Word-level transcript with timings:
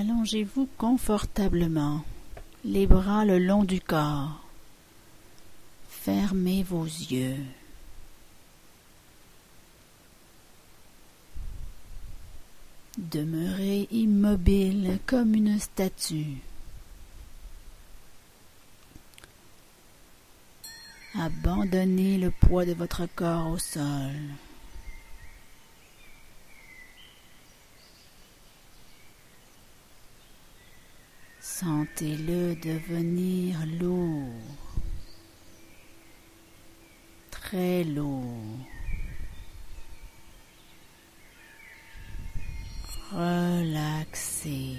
Allongez-vous 0.00 0.66
confortablement, 0.78 2.02
les 2.64 2.86
bras 2.86 3.26
le 3.26 3.38
long 3.38 3.64
du 3.64 3.82
corps. 3.82 4.40
Fermez 5.90 6.62
vos 6.62 6.84
yeux. 6.84 7.44
Demeurez 12.96 13.88
immobile 13.90 15.00
comme 15.04 15.34
une 15.34 15.60
statue. 15.60 16.38
Abandonnez 21.14 22.16
le 22.16 22.30
poids 22.30 22.64
de 22.64 22.72
votre 22.72 23.04
corps 23.04 23.50
au 23.50 23.58
sol. 23.58 24.14
Sentez-le 31.60 32.54
devenir 32.54 33.58
lourd, 33.78 34.24
très 37.30 37.84
lourd. 37.84 38.64
Relaxez. 43.12 44.78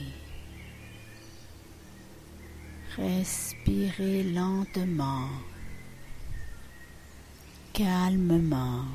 Respirez 2.98 4.24
lentement, 4.24 5.30
calmement. 7.74 8.86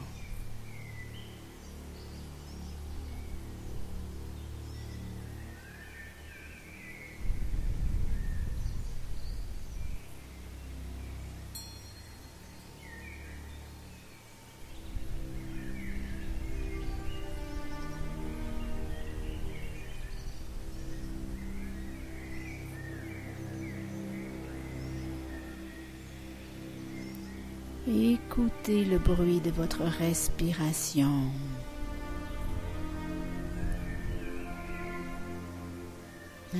Le 28.68 28.98
bruit 28.98 29.38
de 29.38 29.52
votre 29.52 29.84
respiration. 29.84 31.22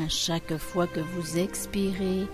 À 0.01 0.09
chaque 0.09 0.57
fois 0.57 0.87
que 0.87 1.01
vous 1.01 1.37
expirez, 1.37 2.29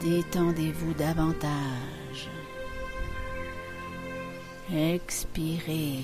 détendez-vous 0.00 0.94
davantage. 0.94 2.28
Expirez, 4.74 6.00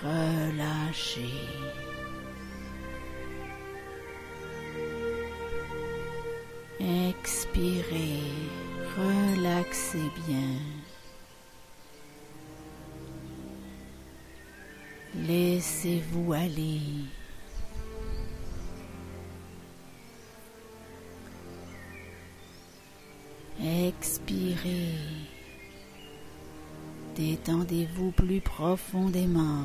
relâchez. 0.00 1.22
Expirez, 6.78 8.20
relaxez 8.96 10.08
bien. 10.28 10.73
Laissez-vous 15.26 16.34
aller. 16.34 16.80
Expirez. 23.62 24.94
Détendez-vous 27.16 28.10
plus 28.10 28.40
profondément. 28.40 29.64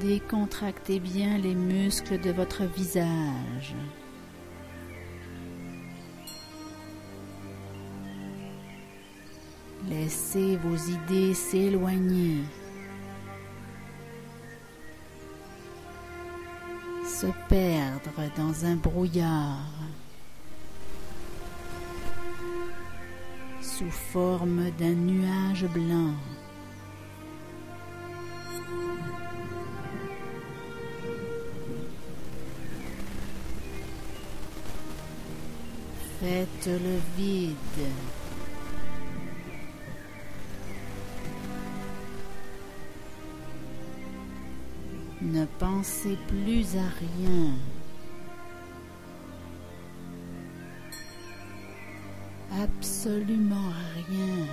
Décontractez 0.00 1.00
bien 1.00 1.38
les 1.38 1.56
muscles 1.56 2.20
de 2.20 2.30
votre 2.30 2.62
visage. 2.64 3.74
Laissez 9.88 10.56
vos 10.56 10.76
idées 10.76 11.34
s'éloigner. 11.34 12.44
Se 17.04 17.26
perdre 17.48 18.30
dans 18.36 18.66
un 18.66 18.76
brouillard. 18.76 19.66
Sous 23.60 23.90
forme 23.90 24.70
d'un 24.78 24.94
nuage 24.94 25.66
blanc. 25.66 26.14
Faites 36.20 36.66
le 36.66 36.98
vide. 37.16 37.54
Ne 45.20 45.44
pensez 45.60 46.16
plus 46.26 46.76
à 46.76 46.88
rien. 46.98 47.52
Absolument 52.60 53.72
rien. 53.94 54.46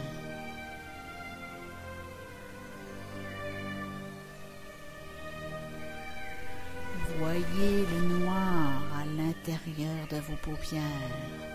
Voyez 7.17 7.85
le 7.91 8.19
noir 8.19 8.83
à 8.99 9.05
l'intérieur 9.17 10.07
de 10.11 10.17
vos 10.17 10.35
paupières. 10.43 11.54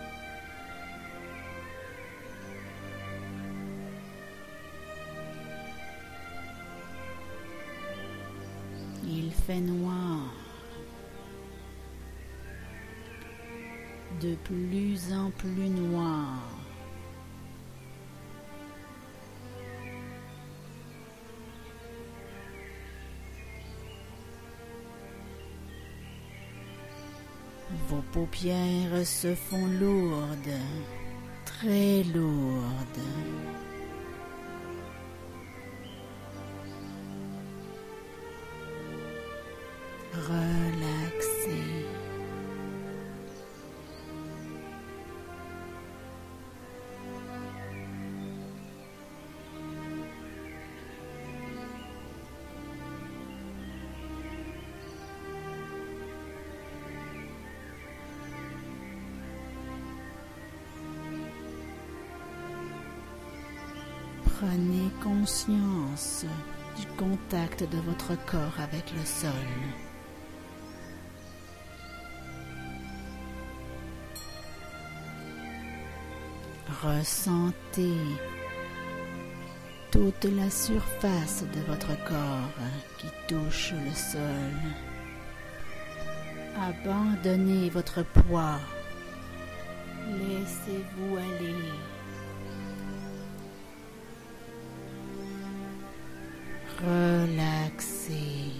Fait 9.47 9.59
noir. 9.59 10.33
De 14.21 14.35
plus 14.35 15.13
en 15.13 15.31
plus 15.31 15.69
noir. 15.69 16.39
Vos 27.87 28.03
paupières 28.13 29.05
se 29.05 29.33
font 29.33 29.67
lourdes, 29.79 30.59
très 31.45 32.03
lourdes. 32.03 33.07
Prenez 64.41 64.89
conscience 65.03 66.25
du 66.75 66.87
contact 66.97 67.61
de 67.61 67.77
votre 67.77 68.15
corps 68.25 68.59
avec 68.59 68.91
le 68.91 69.05
sol. 69.05 69.29
Ressentez 76.81 77.99
toute 79.91 80.23
la 80.23 80.49
surface 80.49 81.43
de 81.53 81.59
votre 81.71 81.95
corps 82.03 82.65
qui 82.97 83.09
touche 83.27 83.73
le 83.73 83.93
sol. 83.93 84.57
Abandonnez 86.59 87.69
votre 87.69 88.01
poids. 88.01 88.59
Laissez-vous 90.07 91.17
aller. 91.17 92.00
Relaxez. 97.21 98.51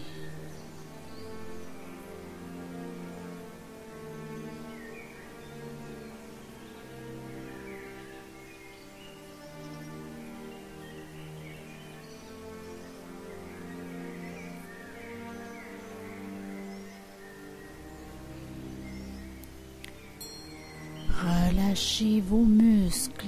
Relâchez 21.24 22.22
vos 22.22 22.46
muscles, 22.46 23.26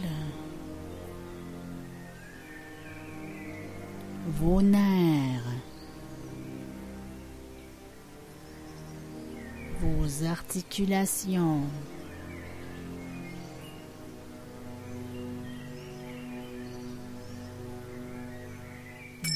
vos 4.27 4.61
nerfs, 4.61 4.92
articulations. 10.33 11.61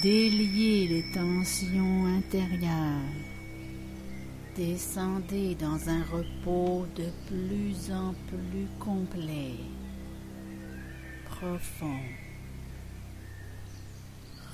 Déliez 0.01 0.87
les 0.87 1.05
tensions 1.13 2.05
intérieures. 2.19 3.13
Descendez 4.55 5.53
dans 5.53 5.79
un 5.87 6.03
repos 6.15 6.87
de 6.95 7.09
plus 7.27 7.91
en 7.91 8.15
plus 8.29 8.67
complet, 8.79 9.57
profond, 11.29 12.01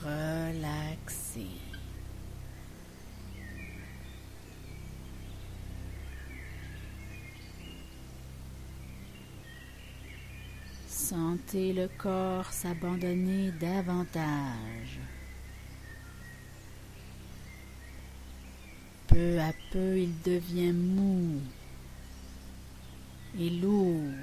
relaxé. 0.03 1.47
Sentez 11.09 11.73
le 11.73 11.89
corps 11.97 12.53
s'abandonner 12.53 13.51
davantage. 13.59 14.99
Peu 19.07 19.37
à 19.37 19.51
peu, 19.73 19.99
il 19.99 20.21
devient 20.21 20.71
mou 20.71 21.41
et 23.37 23.49
lourd. 23.49 24.13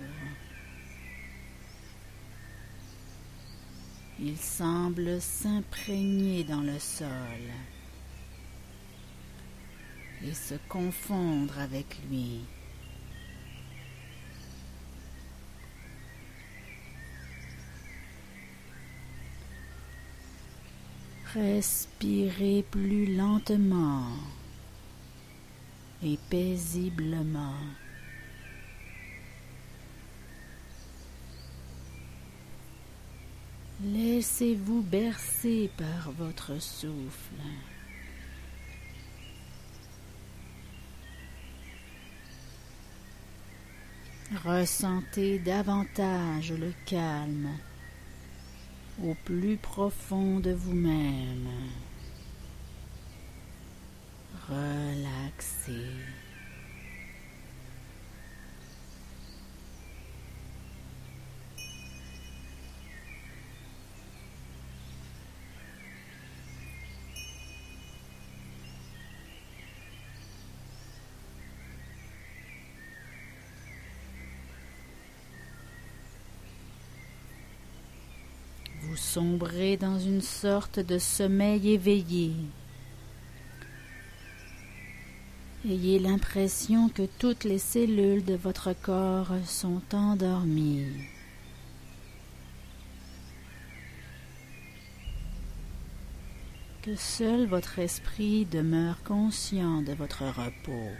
Il 4.19 4.38
semble 4.38 5.21
s'imprégner 5.21 6.44
dans 6.44 6.62
le 6.62 6.79
sol 6.79 7.05
et 10.25 10.32
se 10.32 10.55
confondre 10.71 11.59
avec 11.59 11.99
lui. 12.11 12.41
Respirez 21.35 22.65
plus 22.69 23.15
lentement 23.15 24.09
et 26.03 26.19
paisiblement. 26.29 27.55
Laissez-vous 33.85 34.82
bercer 34.82 35.71
par 35.77 36.11
votre 36.12 36.61
souffle. 36.61 37.35
Ressentez 44.44 45.38
davantage 45.38 46.53
le 46.53 46.73
calme 46.87 47.50
au 49.02 49.14
plus 49.25 49.56
profond 49.56 50.41
de 50.41 50.52
vous-même. 50.52 51.49
Relaxez. 54.49 55.87
Vous 78.82 78.89
sombrez 79.00 79.76
dans 79.76 79.99
une 79.99 80.20
sorte 80.20 80.79
de 80.79 80.99
sommeil 80.99 81.73
éveillé. 81.73 82.32
Ayez 85.69 85.99
l'impression 85.99 86.88
que 86.88 87.06
toutes 87.19 87.44
les 87.44 87.58
cellules 87.58 88.25
de 88.25 88.35
votre 88.35 88.73
corps 88.73 89.32
sont 89.47 89.82
endormies. 89.93 90.87
Que 96.82 96.94
seul 96.96 97.46
votre 97.46 97.79
esprit 97.79 98.46
demeure 98.46 99.03
conscient 99.03 99.82
de 99.82 99.93
votre 99.93 100.25
repos. 100.25 100.93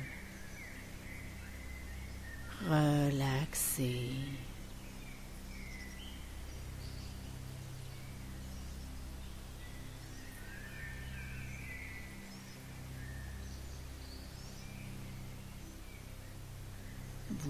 Relaxez. 2.67 4.11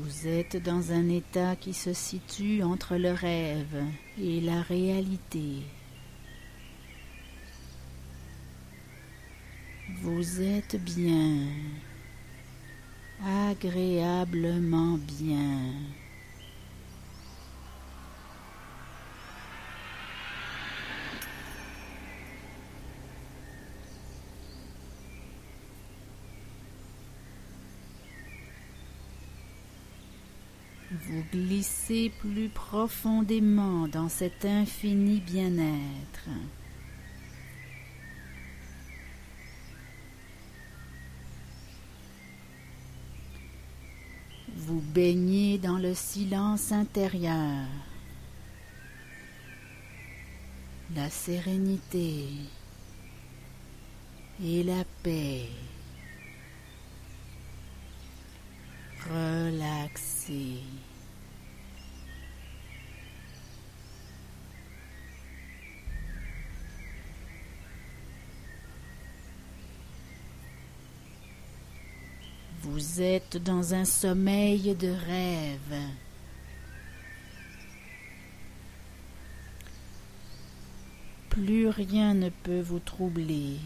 Vous 0.02 0.26
êtes 0.26 0.56
dans 0.56 0.92
un 0.92 1.10
état 1.10 1.56
qui 1.56 1.74
se 1.74 1.92
situe 1.92 2.62
entre 2.62 2.96
le 2.96 3.12
rêve 3.12 3.84
et 4.18 4.40
la 4.40 4.62
réalité. 4.62 5.56
Vous 10.00 10.40
êtes 10.40 10.82
bien, 10.82 11.48
agréablement 13.50 14.96
bien. 15.18 15.74
Vous 31.06 31.24
glissez 31.32 32.12
plus 32.20 32.48
profondément 32.48 33.88
dans 33.88 34.08
cet 34.08 34.44
infini 34.44 35.20
bien-être. 35.20 36.28
Vous 44.54 44.80
baignez 44.80 45.58
dans 45.58 45.78
le 45.78 45.94
silence 45.94 46.70
intérieur, 46.70 47.66
la 50.94 51.10
sérénité 51.10 52.26
et 54.44 54.62
la 54.62 54.84
paix. 55.02 55.48
Relaxez. 59.08 60.62
Vous 72.72 73.00
êtes 73.00 73.36
dans 73.36 73.74
un 73.74 73.84
sommeil 73.84 74.76
de 74.76 74.90
rêve. 74.90 75.80
Plus 81.30 81.66
rien 81.68 82.14
ne 82.14 82.28
peut 82.28 82.60
vous 82.60 82.78
troubler. 82.78 83.56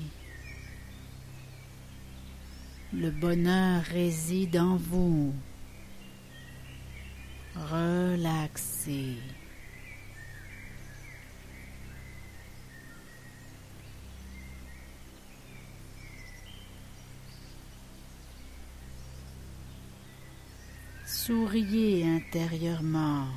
Le 2.95 3.11
bonheur 3.11 3.83
réside 3.83 4.57
en 4.57 4.77
vous. 4.77 5.35
Relaxez. 7.57 9.19
Souriez 21.27 22.05
intérieurement 22.07 23.29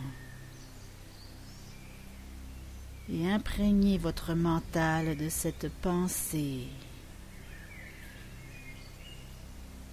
et 3.10 3.32
imprégnez 3.32 3.98
votre 3.98 4.34
mental 4.34 5.16
de 5.16 5.30
cette 5.30 5.72
pensée. 5.82 6.68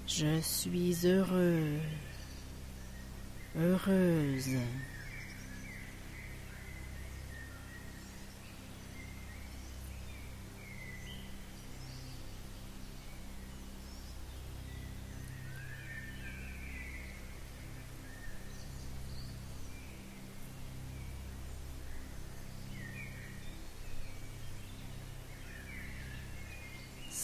Je 0.09 0.41
suis 0.41 1.07
heureux, 1.07 1.79
heureuse. 3.57 4.59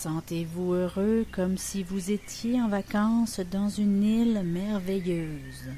Sentez-vous 0.02 0.72
heureux 0.72 1.26
comme 1.30 1.58
si 1.58 1.82
vous 1.82 2.10
étiez 2.10 2.58
en 2.58 2.68
vacances 2.68 3.38
dans 3.38 3.68
une 3.68 4.02
île 4.02 4.42
merveilleuse. 4.44 5.68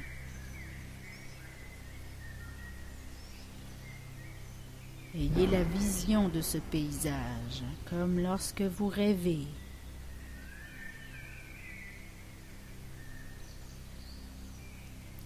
Ayez 5.13 5.45
la 5.47 5.63
vision 5.63 6.29
de 6.29 6.39
ce 6.39 6.57
paysage 6.57 7.63
comme 7.89 8.17
lorsque 8.17 8.61
vous 8.61 8.87
rêvez. 8.87 9.45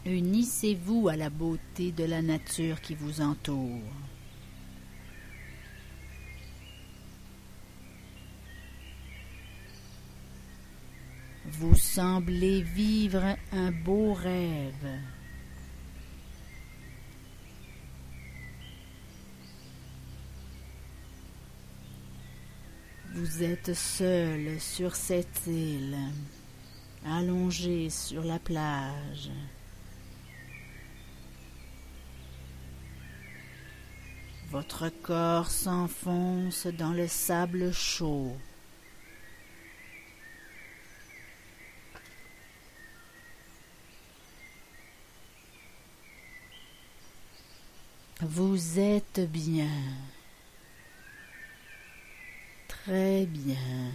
Unissez-vous 0.07 1.07
à 1.07 1.15
la 1.15 1.29
beauté 1.29 1.91
de 1.91 2.03
la 2.03 2.23
nature 2.23 2.81
qui 2.81 2.95
vous 2.95 3.21
entoure. 3.21 3.93
Vous 11.49 11.75
semblez 11.75 12.61
vivre 12.61 13.37
un 13.53 13.71
beau 13.71 14.13
rêve. 14.13 14.99
Vous 23.13 23.43
êtes 23.43 23.73
seul 23.73 24.59
sur 24.59 24.95
cette 24.95 25.47
île, 25.47 25.97
allongé 27.05 27.89
sur 27.89 28.23
la 28.23 28.39
plage. 28.39 29.31
Votre 34.51 34.89
corps 34.89 35.49
s'enfonce 35.49 36.67
dans 36.67 36.91
le 36.91 37.07
sable 37.07 37.71
chaud. 37.73 38.35
Vous 48.29 48.77
êtes 48.77 49.21
bien. 49.31 49.71
Très 52.67 53.25
bien. 53.25 53.89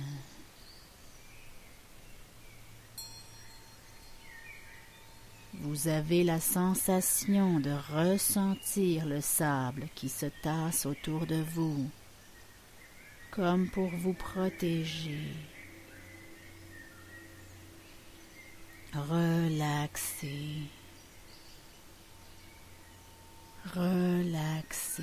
Vous 5.53 5.87
avez 5.87 6.25
la 6.25 6.41
sensation 6.41 7.61
de 7.61 7.73
ressentir 7.95 9.05
le 9.05 9.21
sable 9.21 9.89
qui 9.95 10.09
se 10.09 10.27
tasse 10.43 10.87
autour 10.87 11.27
de 11.27 11.43
vous, 11.55 11.91
comme 13.31 13.69
pour 13.69 13.91
vous 13.91 14.15
protéger. 14.15 15.29
Relaxez. 18.95 20.71
Relaxez. 23.64 25.02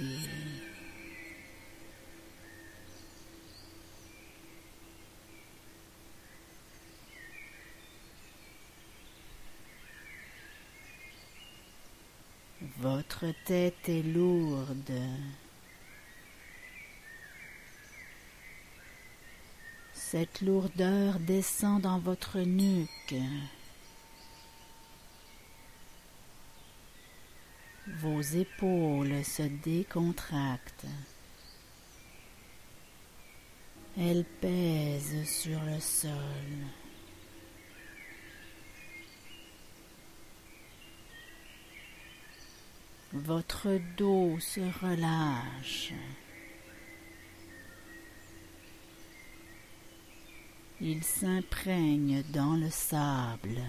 Votre 12.82 13.26
tête 13.46 13.90
est 13.90 14.04
lourde. 14.04 14.94
Cette 19.94 20.42
lourdeur 20.42 21.20
descend 21.20 21.82
dans 21.82 22.00
votre 22.00 22.40
nuque. 22.40 23.16
Vos 28.02 28.22
épaules 28.22 29.26
se 29.26 29.44
décontractent. 29.44 30.86
Elles 33.98 34.24
pèsent 34.40 35.28
sur 35.28 35.62
le 35.66 35.78
sol. 35.82 36.16
Votre 43.12 43.78
dos 43.98 44.40
se 44.40 44.62
relâche. 44.82 45.92
Il 50.80 51.04
s'imprègne 51.04 52.24
dans 52.32 52.56
le 52.56 52.70
sable. 52.70 53.62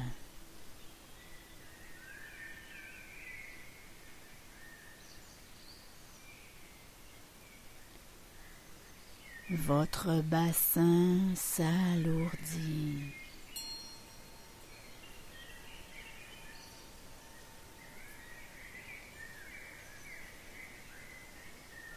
Votre 9.53 10.23
bassin 10.23 11.19
s'alourdit. 11.35 13.03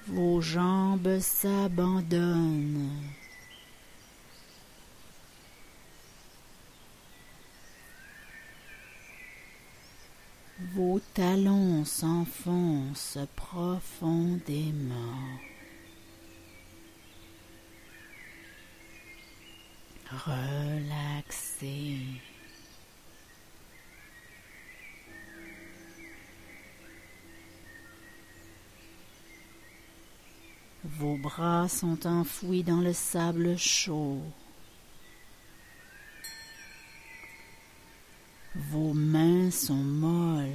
Vos 0.07 0.41
jambes 0.41 1.19
s'abandonnent. 1.19 2.89
Vos 10.74 11.00
talons 11.13 11.86
s'enfoncent 11.86 13.19
profondément. 13.36 14.98
Relaxez. 20.13 21.98
Vos 30.84 31.17
bras 31.17 31.67
sont 31.67 32.05
enfouis 32.05 32.63
dans 32.63 32.82
le 32.82 32.93
sable 32.93 33.58
chaud. 33.58 34.22
Vos 38.55 38.93
mains 38.93 39.50
sont 39.50 39.74
molles. 39.74 40.50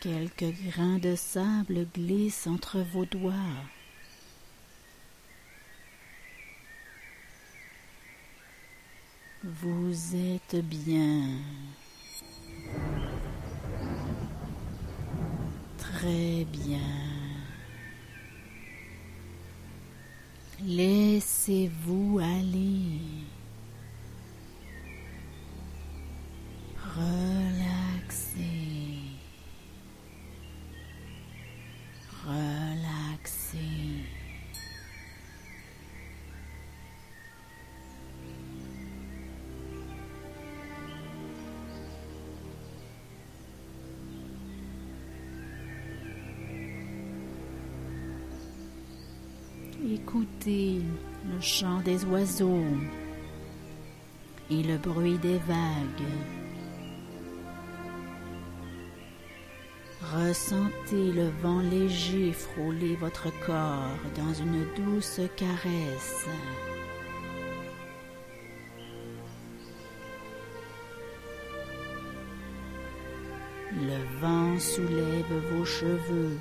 Quelques 0.00 0.54
grains 0.68 0.98
de 0.98 1.16
sable 1.16 1.88
glissent 1.92 2.46
entre 2.46 2.78
vos 2.78 3.04
doigts. 3.04 3.34
Vous 9.42 10.14
êtes 10.14 10.64
bien. 10.64 11.30
Très 15.78 16.44
bien. 16.44 16.78
Laissez-vous 20.60 22.20
aller. 22.20 22.97
Écoutez 49.90 50.82
le 51.32 51.40
chant 51.40 51.80
des 51.80 52.04
oiseaux 52.04 52.66
et 54.50 54.62
le 54.62 54.76
bruit 54.76 55.16
des 55.18 55.38
vagues. 55.38 56.08
Ressentez 60.02 61.12
le 61.12 61.30
vent 61.42 61.60
léger 61.60 62.32
frôler 62.32 62.96
votre 62.96 63.30
corps 63.46 63.96
dans 64.14 64.34
une 64.34 64.66
douce 64.76 65.20
caresse. 65.36 66.26
Le 73.72 74.20
vent 74.20 74.58
soulève 74.58 75.54
vos 75.54 75.64
cheveux. 75.64 76.36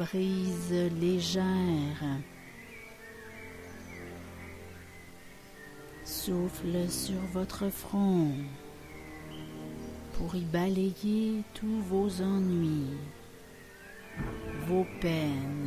Brise 0.00 0.72
légère 0.98 2.02
souffle 6.04 6.88
sur 6.88 7.20
votre 7.34 7.68
front 7.68 8.32
pour 10.14 10.34
y 10.34 10.40
balayer 10.40 11.42
tous 11.52 11.82
vos 11.90 12.22
ennuis, 12.22 12.96
vos 14.66 14.86
peines. 15.02 15.59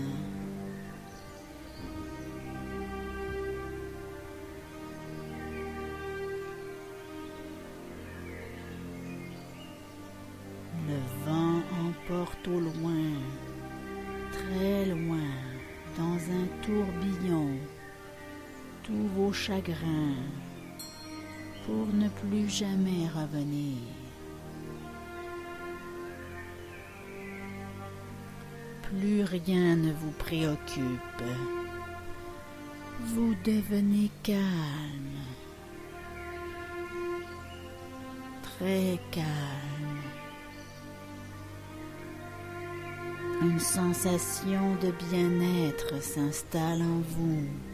Pour 21.65 21.87
ne 21.93 22.09
plus 22.09 22.49
jamais 22.49 23.07
revenir. 23.15 23.77
Plus 28.81 29.23
rien 29.23 29.75
ne 29.75 29.91
vous 29.93 30.11
préoccupe. 30.11 31.23
Vous 33.05 33.33
devenez 33.43 34.11
calme, 34.21 35.19
très 38.41 38.99
calme. 39.11 40.01
Une 43.41 43.59
sensation 43.59 44.75
de 44.81 44.91
bien-être 45.09 46.01
s'installe 46.01 46.81
en 46.81 47.01
vous. 47.09 47.72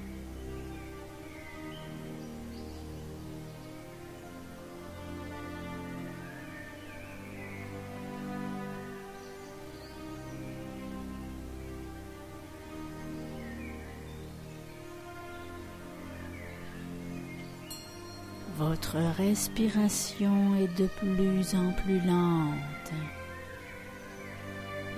Votre 18.92 19.18
respiration 19.18 20.56
est 20.56 20.80
de 20.80 20.88
plus 20.88 21.54
en 21.54 21.72
plus 21.74 22.00
lente 22.00 22.92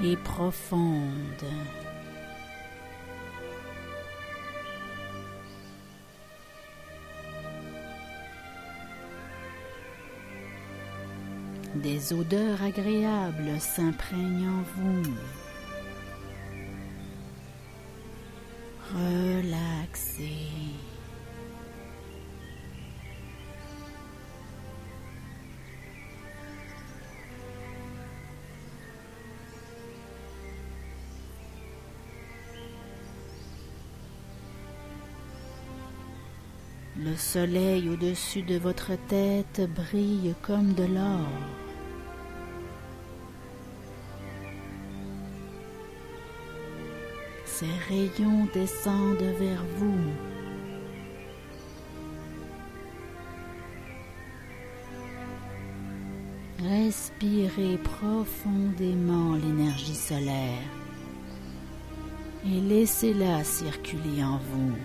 et 0.02 0.16
profonde. 0.16 1.12
Des 11.76 12.14
odeurs 12.14 12.64
agréables 12.64 13.60
s'imprègnent 13.60 14.48
en 14.48 14.64
vous. 14.78 15.41
Le 37.04 37.16
soleil 37.16 37.90
au-dessus 37.90 38.44
de 38.44 38.58
votre 38.58 38.92
tête 39.08 39.62
brille 39.76 40.36
comme 40.44 40.74
de 40.74 40.84
l'or. 40.84 41.28
Ses 47.46 47.66
rayons 47.90 48.48
descendent 48.54 49.34
vers 49.40 49.64
vous. 49.78 49.98
Respirez 56.60 57.80
profondément 57.80 59.34
l'énergie 59.38 59.96
solaire 59.96 60.70
et 62.46 62.62
laissez-la 62.62 63.44
circuler 63.44 64.24
en 64.24 64.38
vous. 64.38 64.76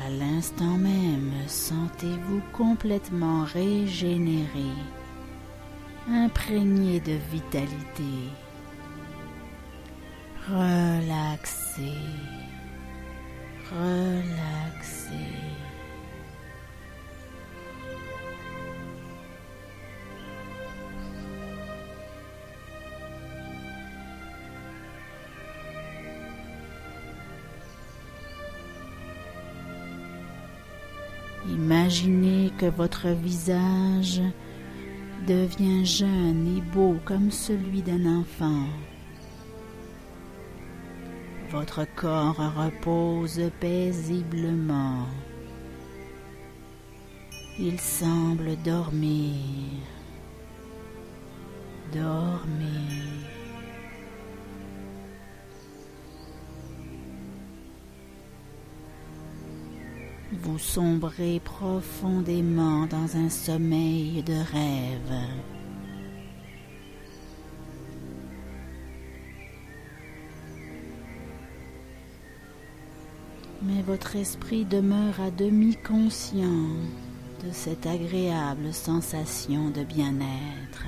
À 0.00 0.08
l'instant 0.08 0.78
même, 0.78 1.32
sentez-vous 1.46 2.40
complètement 2.52 3.44
régénéré, 3.44 4.70
imprégné 6.08 6.98
de 7.00 7.18
vitalité. 7.30 8.30
Relaxez, 10.48 11.92
relaxez. 13.70 15.61
Imaginez 31.92 32.50
que 32.58 32.64
votre 32.64 33.08
visage 33.08 34.22
devient 35.26 35.84
jeune 35.84 36.56
et 36.56 36.62
beau 36.74 36.96
comme 37.04 37.30
celui 37.30 37.82
d'un 37.82 38.20
enfant. 38.20 38.64
Votre 41.50 41.86
corps 41.94 42.40
repose 42.56 43.42
paisiblement. 43.60 45.06
Il 47.58 47.78
semble 47.78 48.56
dormir, 48.64 49.34
dormir. 51.92 53.21
Vous 60.40 60.58
sombrez 60.58 61.40
profondément 61.40 62.86
dans 62.86 63.16
un 63.16 63.28
sommeil 63.28 64.22
de 64.22 64.32
rêve. 64.32 65.28
Mais 73.60 73.82
votre 73.82 74.16
esprit 74.16 74.64
demeure 74.64 75.20
à 75.20 75.30
demi 75.30 75.76
conscient 75.76 76.46
de 77.44 77.52
cette 77.52 77.86
agréable 77.86 78.72
sensation 78.72 79.68
de 79.68 79.84
bien-être. 79.84 80.86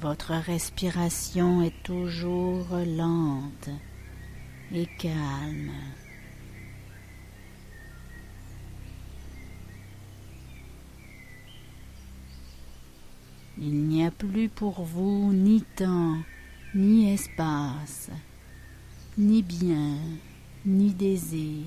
Votre 0.00 0.32
respiration 0.32 1.60
est 1.60 1.82
toujours 1.82 2.68
lente 2.86 3.68
et 4.72 4.86
calme. 4.98 5.72
Il 13.58 13.74
n'y 13.88 14.06
a 14.06 14.10
plus 14.10 14.48
pour 14.48 14.82
vous 14.84 15.34
ni 15.34 15.60
temps, 15.76 16.16
ni 16.74 17.12
espace, 17.12 18.08
ni 19.18 19.42
bien, 19.42 19.98
ni 20.64 20.94
désir. 20.94 21.66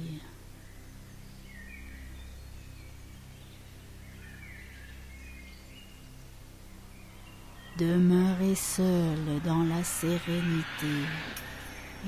Demeurez 7.83 8.55
seul 8.55 9.41
dans 9.43 9.63
la 9.63 9.83
sérénité 9.83 10.95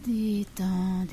Détendez-vous. 0.05 1.03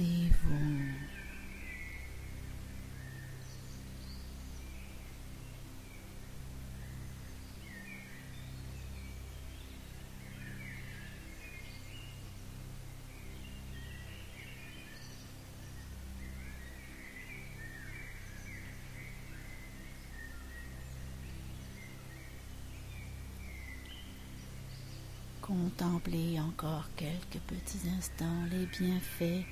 Contemplez 25.50 26.38
encore 26.38 26.88
quelques 26.94 27.42
petits 27.48 27.88
instants 27.98 28.44
les 28.52 28.66
bienfaits 28.66 29.44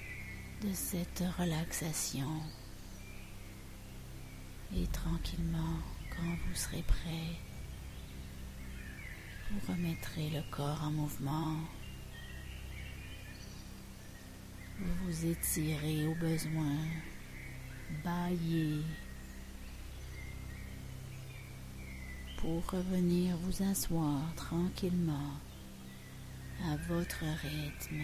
de 0.62 0.72
cette 0.72 1.24
relaxation. 1.36 2.40
Et 4.76 4.86
tranquillement, 4.92 5.82
quand 6.08 6.22
vous 6.22 6.54
serez 6.54 6.82
prêt, 6.82 7.34
vous 9.50 9.72
remettrez 9.72 10.30
le 10.30 10.42
corps 10.52 10.84
en 10.84 10.92
mouvement. 10.92 11.56
Vous 14.78 14.94
vous 15.04 15.26
étirez 15.26 16.06
au 16.06 16.14
besoin, 16.14 16.76
baillez 18.04 18.84
pour 22.36 22.64
revenir 22.70 23.36
vous 23.38 23.64
asseoir 23.64 24.20
tranquillement 24.36 25.32
à 26.64 26.76
votre 26.88 27.24
rythme. 27.42 28.02